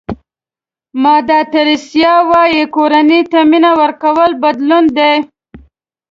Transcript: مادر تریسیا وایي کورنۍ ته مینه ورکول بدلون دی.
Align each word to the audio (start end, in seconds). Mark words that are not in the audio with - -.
مادر 1.03 1.43
تریسیا 1.53 2.13
وایي 2.29 2.63
کورنۍ 2.75 3.21
ته 3.31 3.39
مینه 3.51 3.71
ورکول 3.79 4.31
بدلون 4.43 4.85
دی. 4.97 5.13